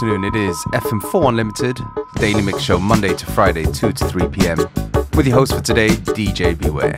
[0.00, 0.24] afternoon.
[0.24, 1.78] It is FM4 Unlimited,
[2.14, 4.56] daily mix show Monday to Friday, 2 to 3 p.m.
[5.14, 6.96] With your host for today, DJ Beware.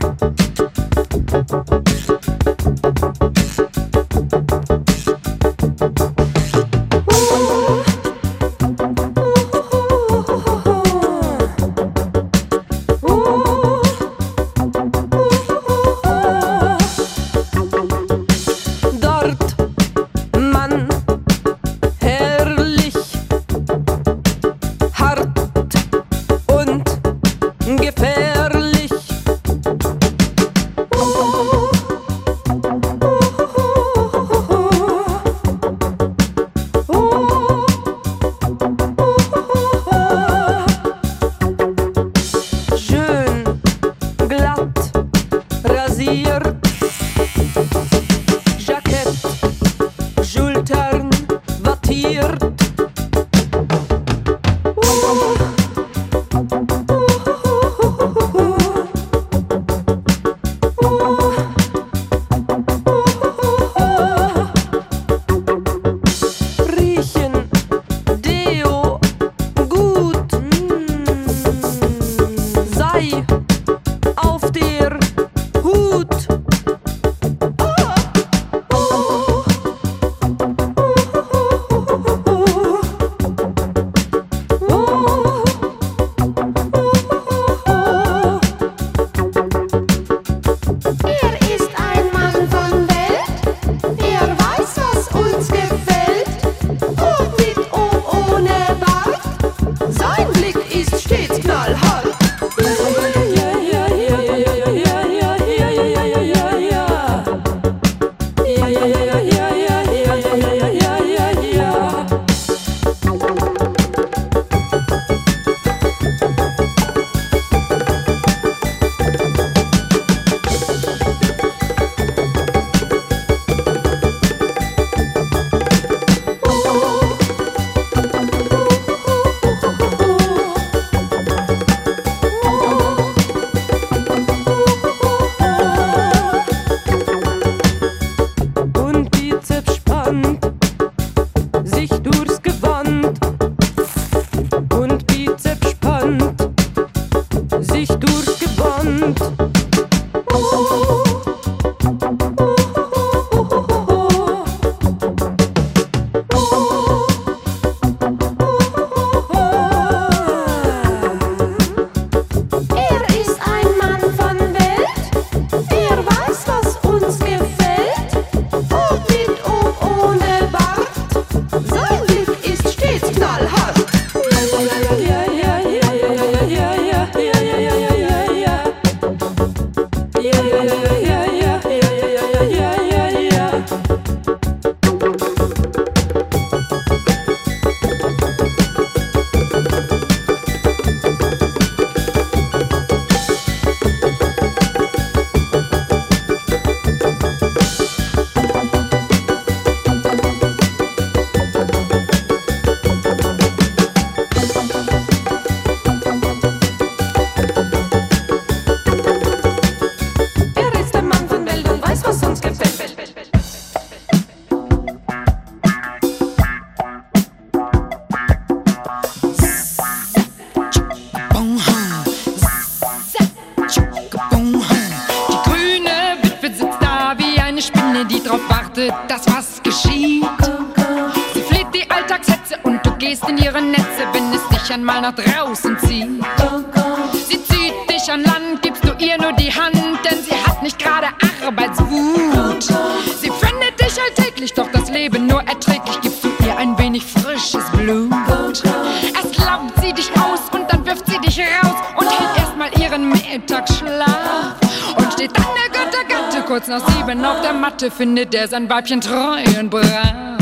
[257.82, 260.38] Matte findet er sein Weibchen treu und brav.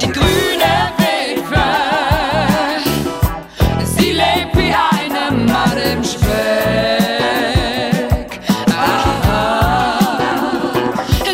[0.00, 1.66] Die grüne Witwe,
[3.84, 6.30] sie lebt wie eine Matt im Speck.
[8.68, 10.18] Aha.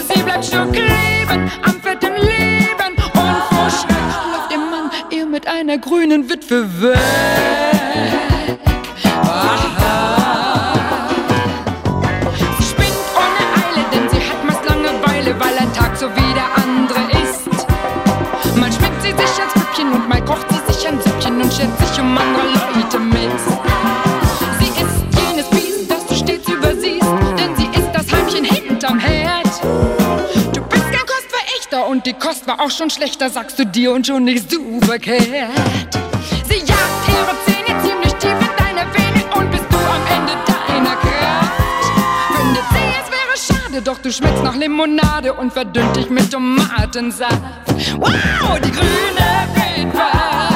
[0.09, 5.47] Sie bleibt stur kleben am fetten Leben und vor Schreck läuft ihr Mann ihr mit
[5.47, 7.26] einer grünen Witwe weg.
[32.07, 35.25] die Kost war auch schon schlechter, sagst du dir und schon nicht super Cat.
[36.49, 40.95] Sie jagt ihre Zähne ziemlich tief in deine Venen und bist du am Ende deiner
[40.95, 41.53] Kraft.
[42.37, 47.43] Findet sie, es wäre schade, doch du schmeckst nach Limonade und verdünnt dich mit Tomatensaft.
[47.99, 50.56] Wow, die grüne Greenfire.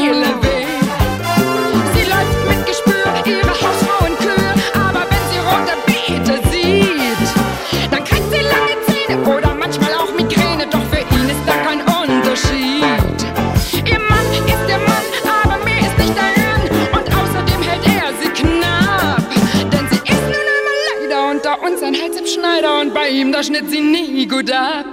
[24.31, 24.85] gut ab.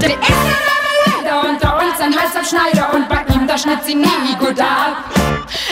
[0.00, 3.84] Der ist ein Leder und der uns ein heißer Schneider und bei ihm, da schnitt
[3.84, 5.10] sie nie gut ab.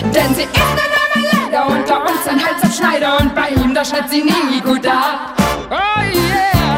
[0.00, 3.84] Denn sie ist eine Marmelade und der uns ein Hals Schneider und bei ihm, da
[3.84, 5.36] schnitt sie nie gut ab.
[5.70, 6.76] Oh yeah!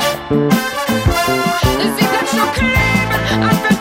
[1.96, 3.73] Sie kann schon kleben,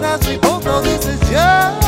[0.00, 1.87] But as we both know, this is just.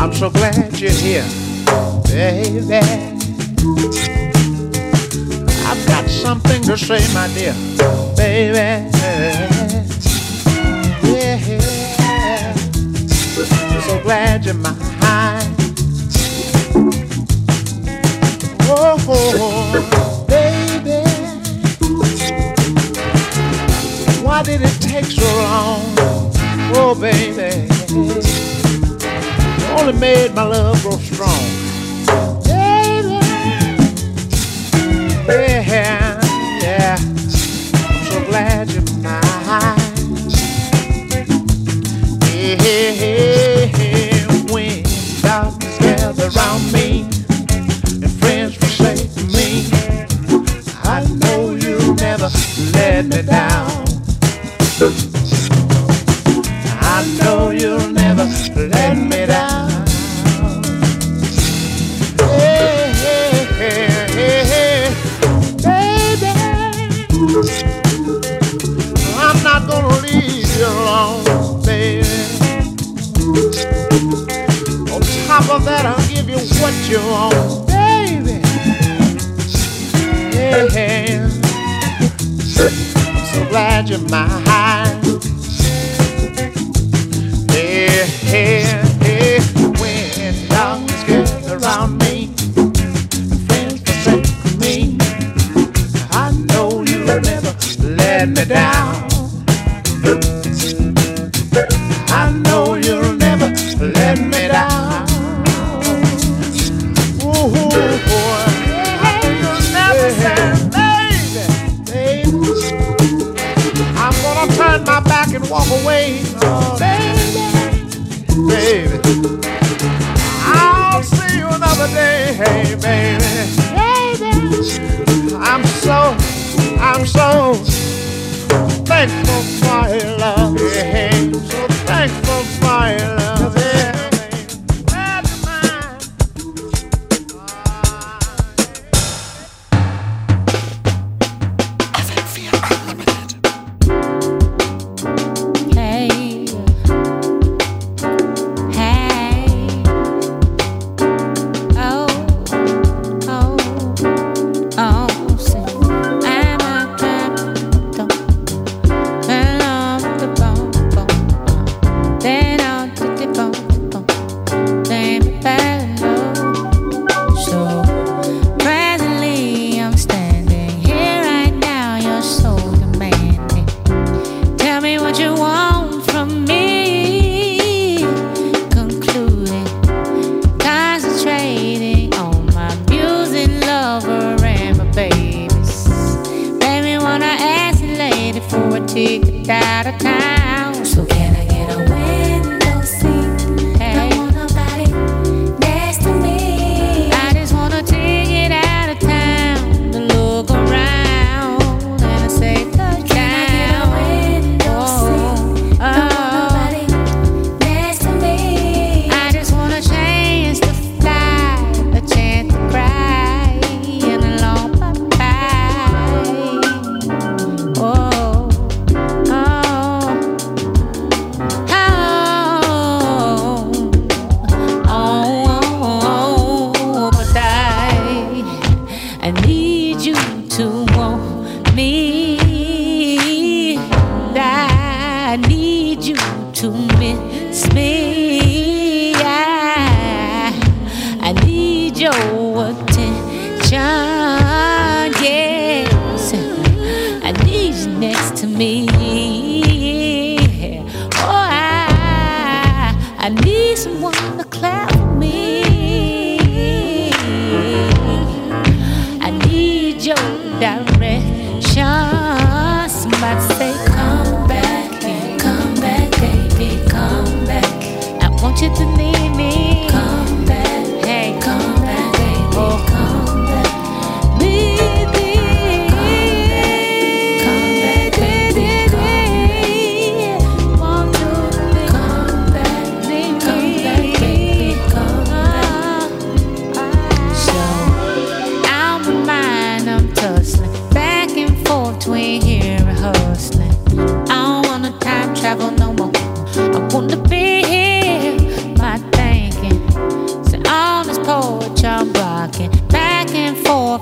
[0.00, 1.26] I'm so glad you're here,
[2.04, 2.76] baby.
[5.66, 7.52] I've got something to say, my dear,
[8.16, 8.88] baby.
[11.02, 12.54] Yeah.
[13.72, 14.76] I'm so glad you're mine.
[18.70, 21.02] Oh, oh, baby.
[24.22, 25.82] Why did it take so long?
[26.76, 27.66] Oh, baby
[29.76, 31.44] only made my love grow strong.
[35.26, 36.07] Baby, yeah.
[83.90, 84.47] imagine my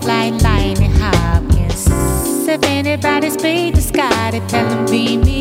[0.07, 1.89] like lightning Hopkins.
[2.49, 5.36] If anybody's beat the sky, they tell them be me.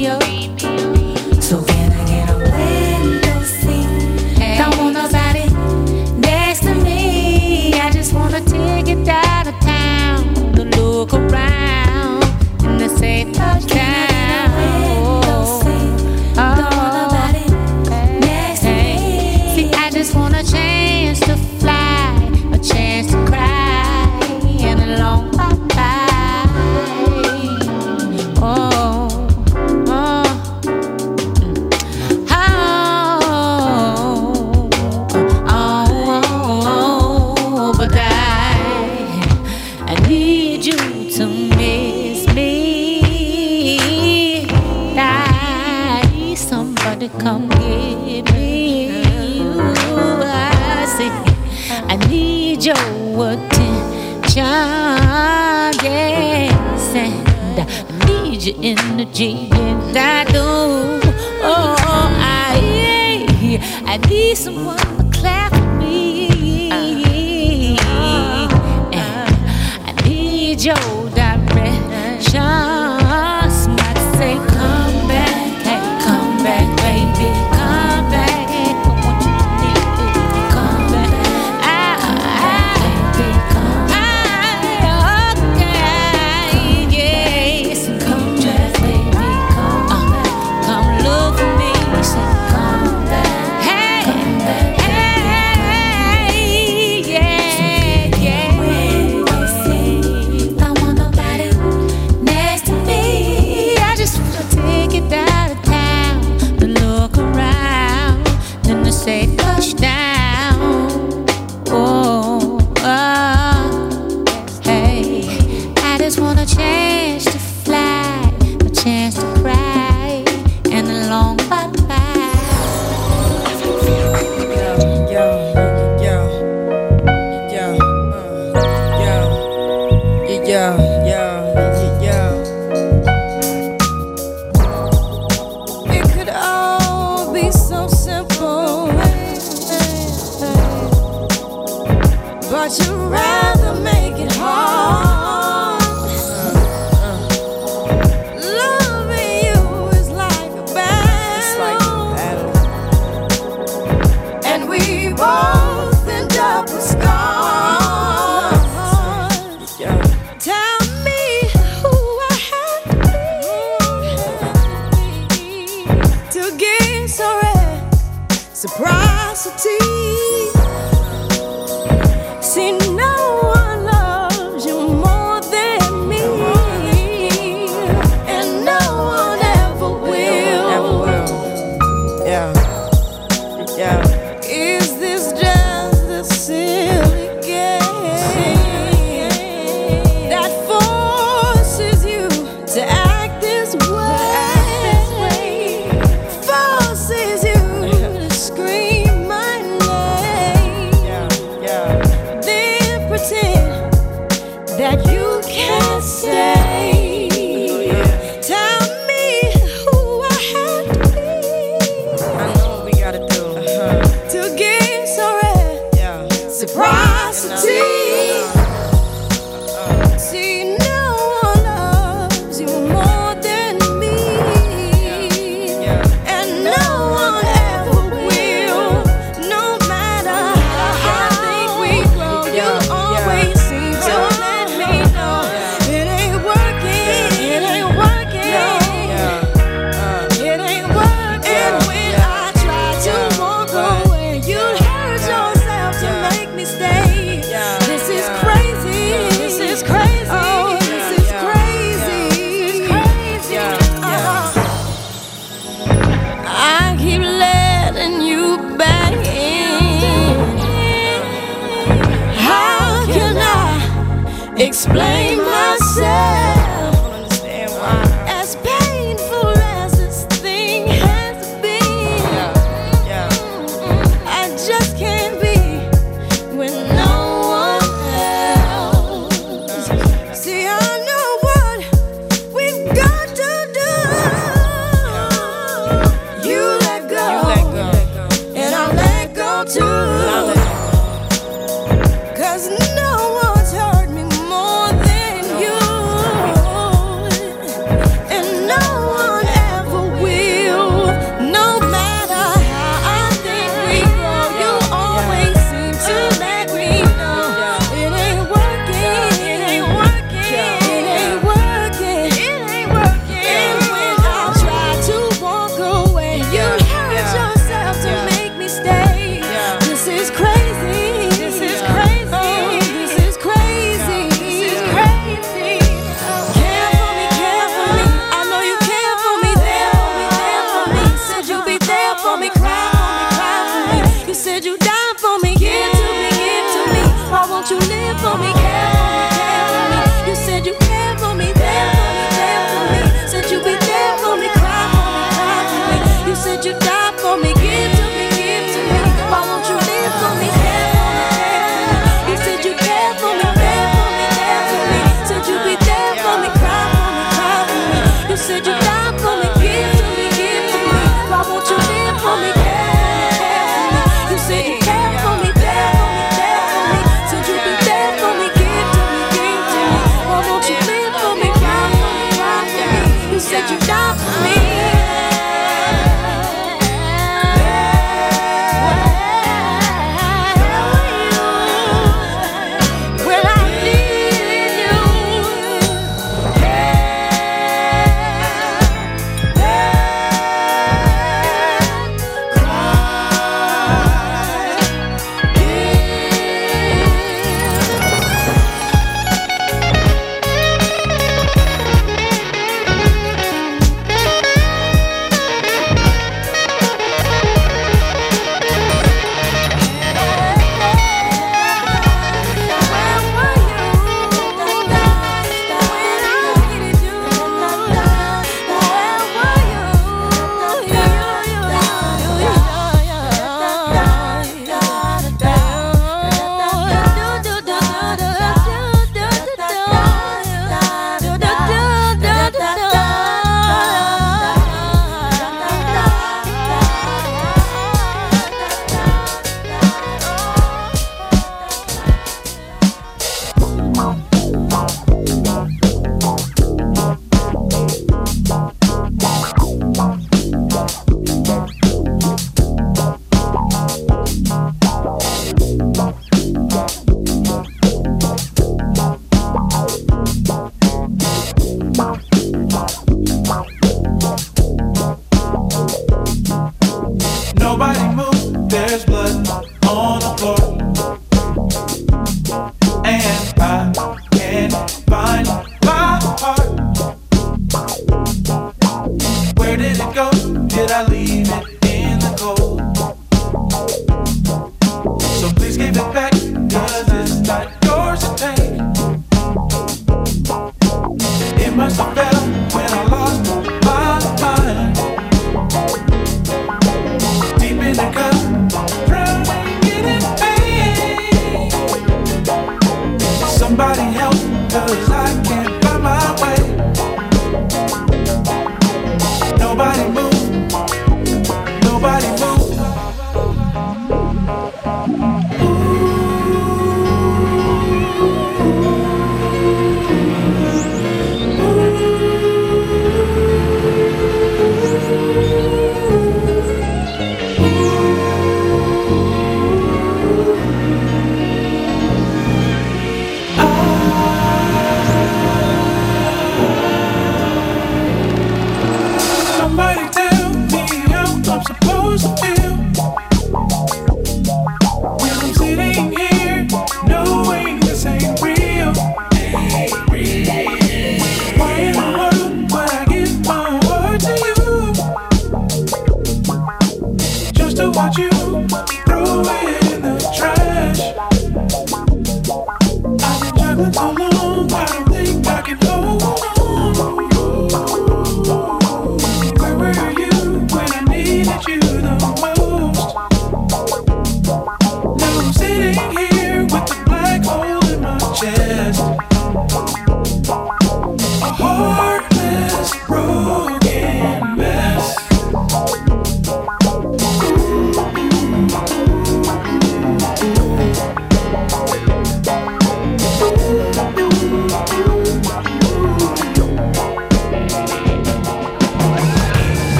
[503.75, 504.31] Somebody help,
[504.71, 505.64] cause I can't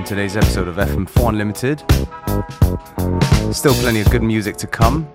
[0.00, 1.80] on today's episode of FM4 Unlimited.
[3.54, 5.06] Still plenty of good music to come.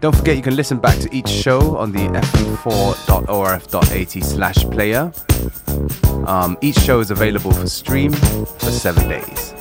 [0.00, 5.10] Don't forget you can listen back to each show on the fm4.orf.at slash player.
[6.26, 9.57] Um, each show is available for stream for seven days.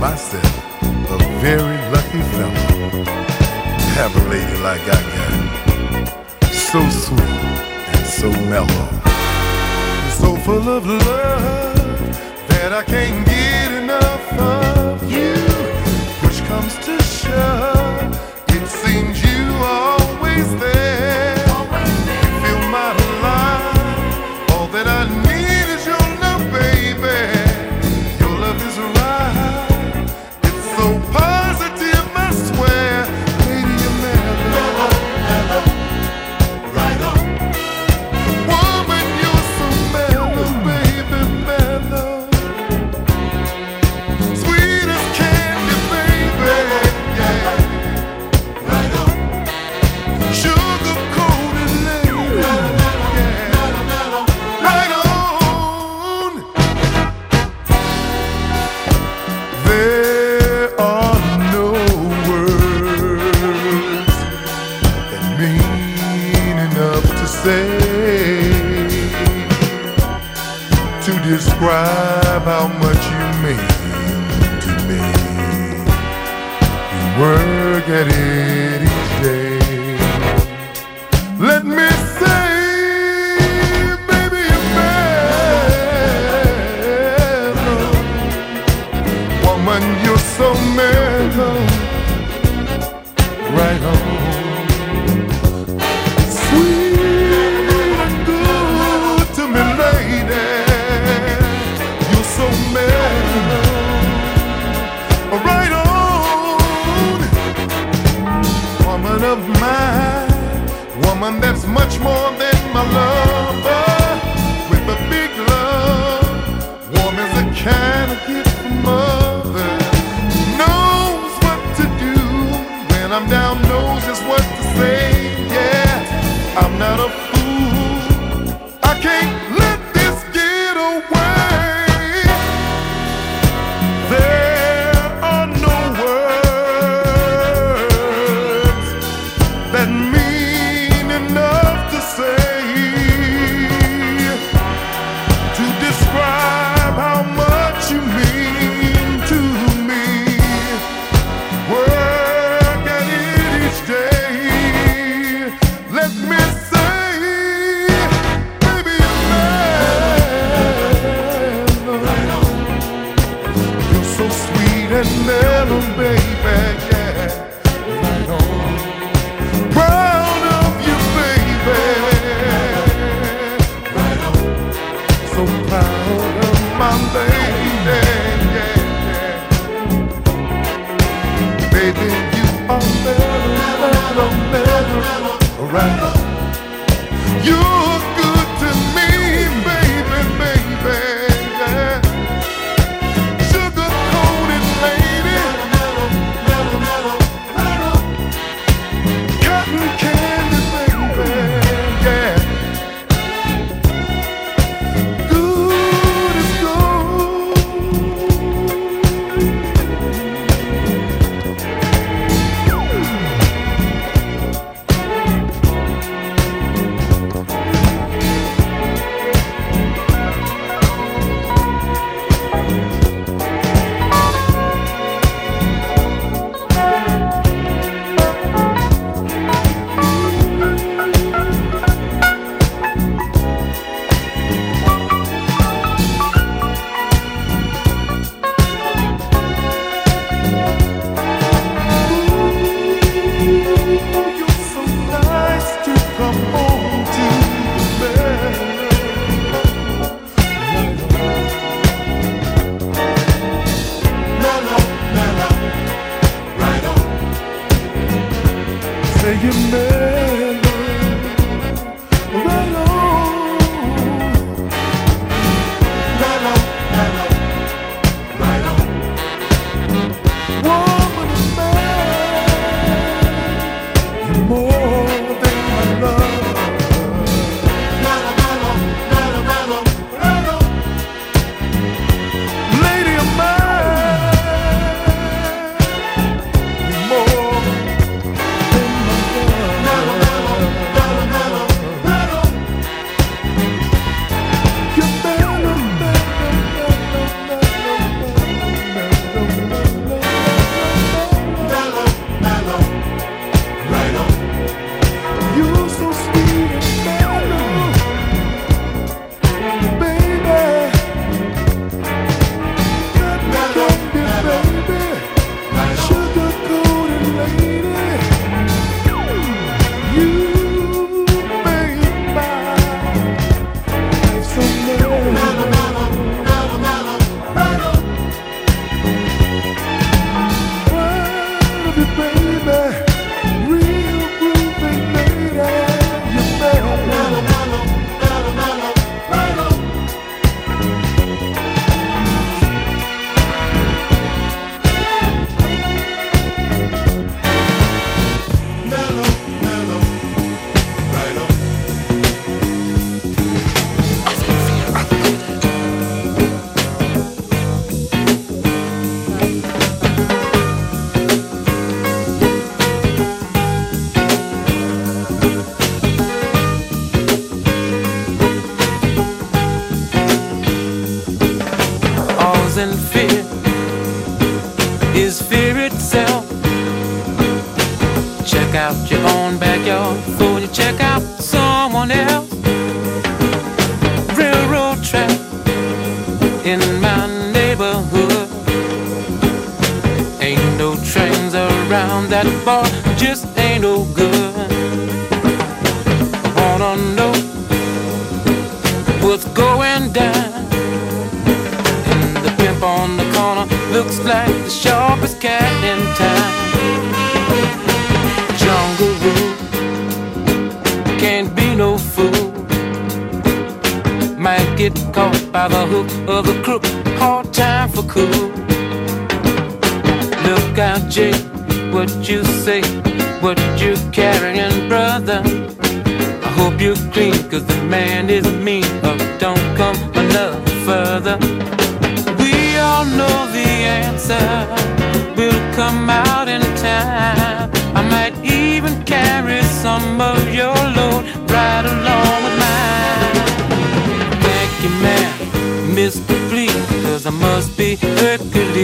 [0.00, 6.52] myself a very lucky fellow to have a lady like I got.
[6.54, 8.88] So sweet and so mellow.
[10.18, 13.29] So full of love that I can't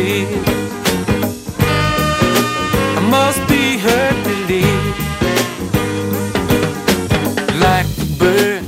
[0.09, 0.12] I
[3.11, 4.96] must be hurt to leave.
[7.61, 8.62] Like a bird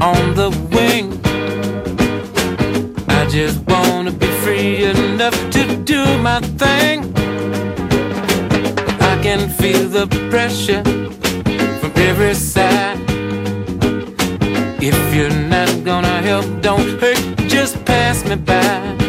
[0.00, 1.12] on the wing.
[3.08, 7.14] I just wanna be free enough to do my thing.
[9.00, 10.82] I can feel the pressure
[11.78, 12.98] from every side.
[14.82, 19.01] If you're not gonna help, don't hurt, just pass me by.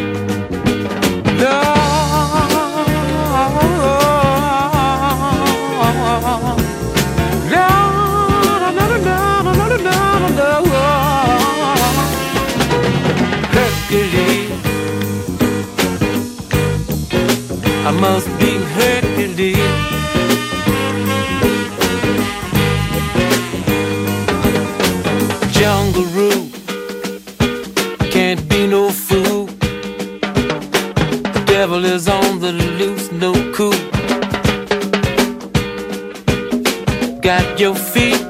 [37.58, 38.20] your feet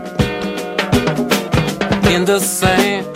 [2.12, 3.07] in the sand.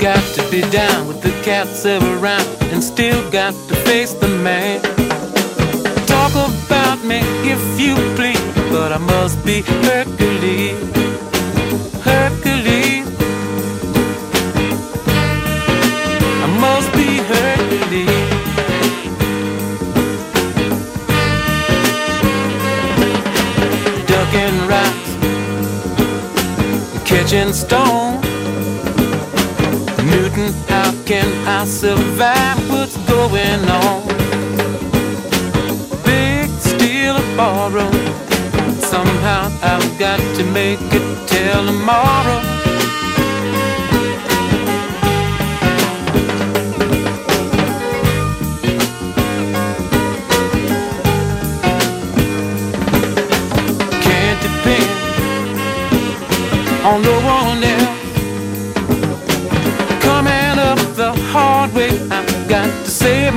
[0.00, 4.14] Got to be down with the cats around and still got to face
[31.62, 34.02] I survive what's going on.
[36.04, 37.88] Big steel borrow.
[38.80, 42.51] Somehow I've got to make it till tomorrow.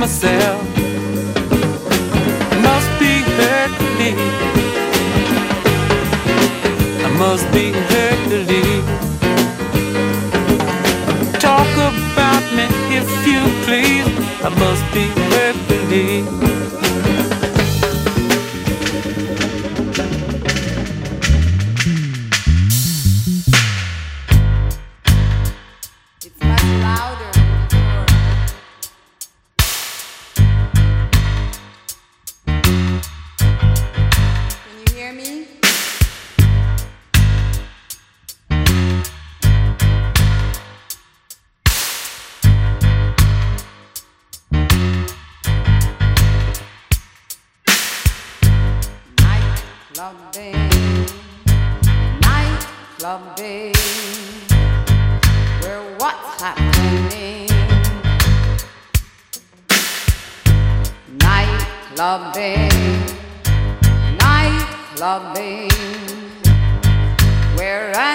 [0.06, 0.62] myself.
[2.62, 4.34] Must be hurt to leave.
[7.04, 8.86] I must be hurt to leave.
[11.40, 12.66] Talk about me
[13.00, 14.08] if you please.
[14.44, 16.55] I must be hurt to leave.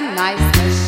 [0.10, 0.81] nice machine.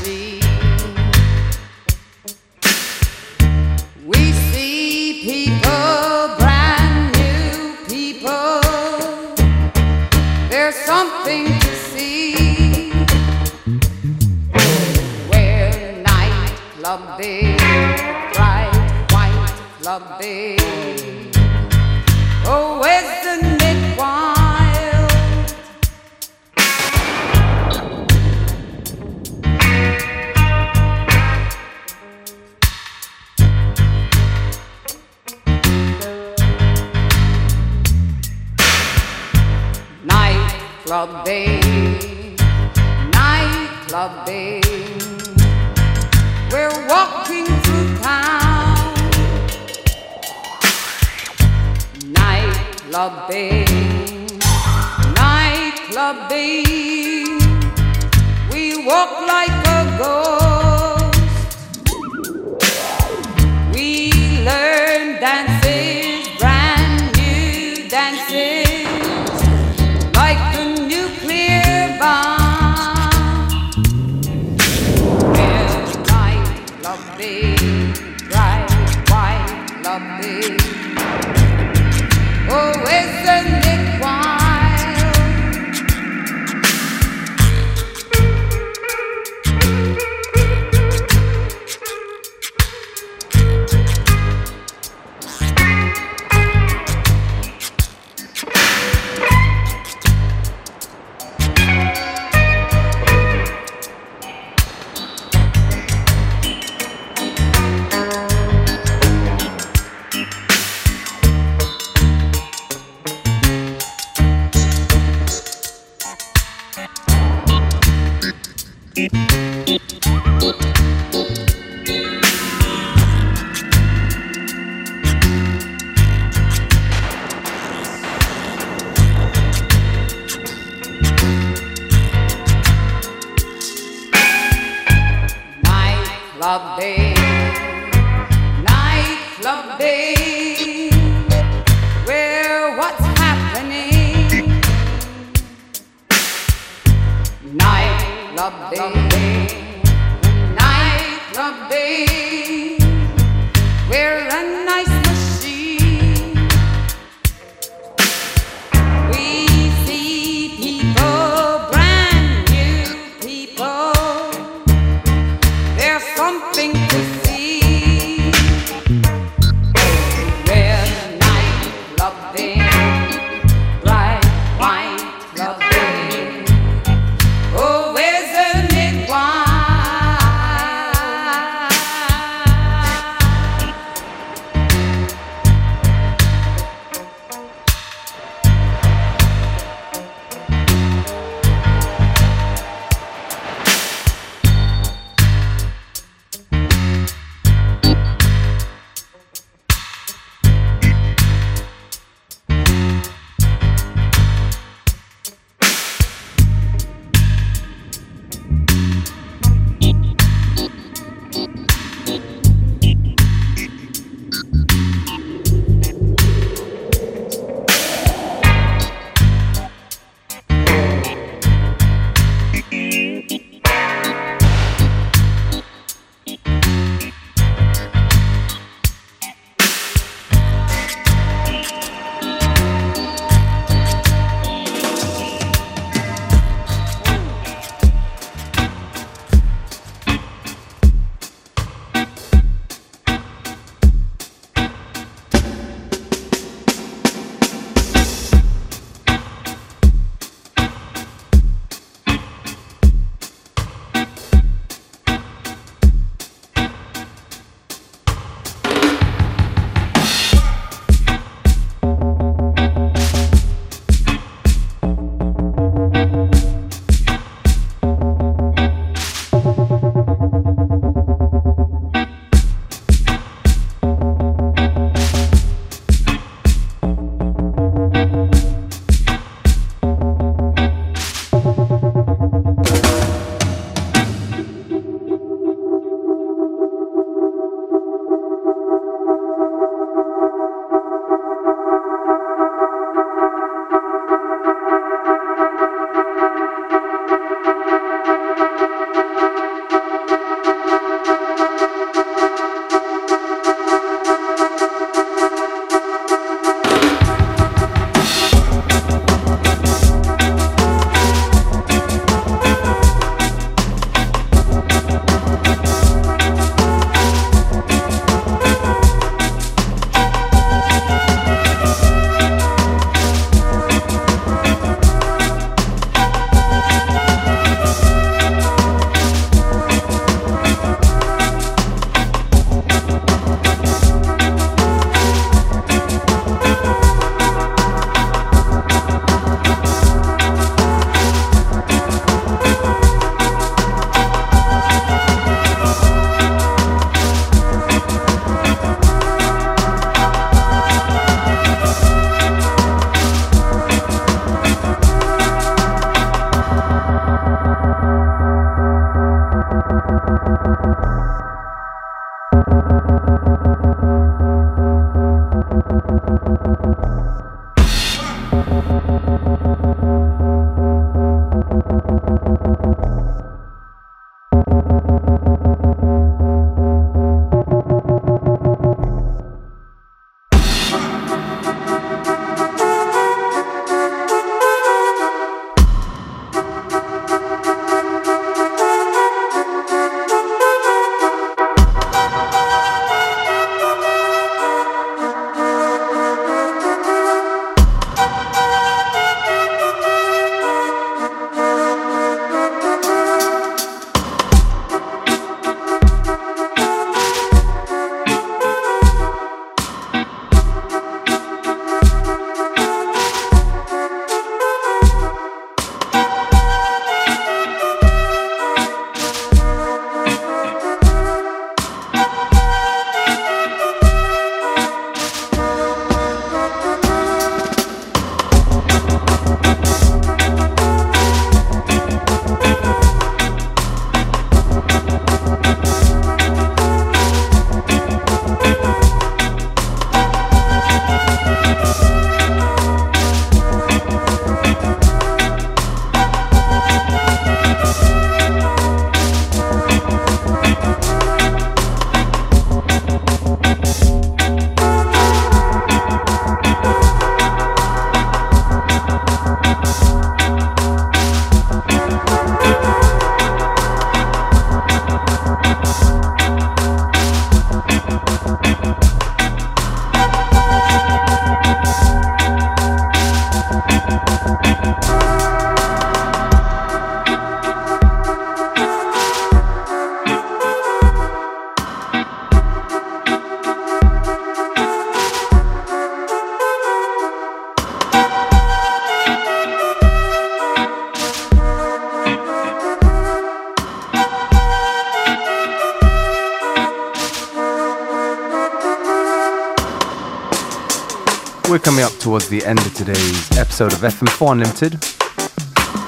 [502.04, 504.74] Towards the end of today's episode of FM4 Unlimited.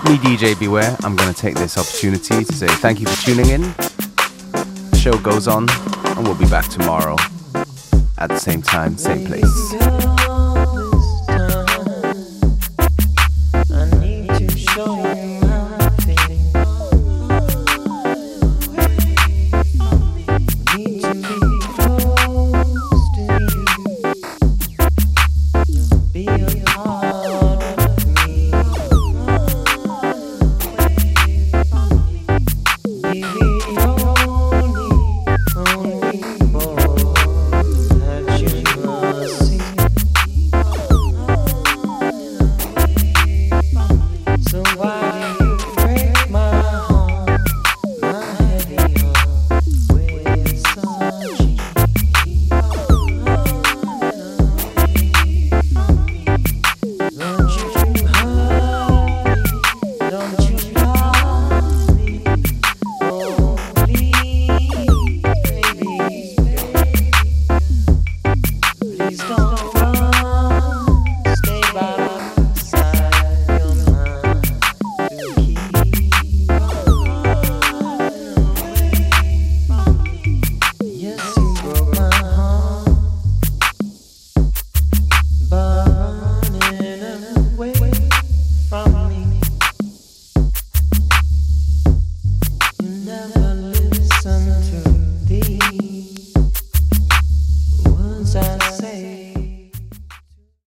[0.06, 3.50] Me, DJ Beware, I'm going to take this opportunity to say thank you for tuning
[3.50, 3.64] in.
[4.92, 7.18] The show goes on, and we'll be back tomorrow
[8.18, 10.25] at the same time, same place.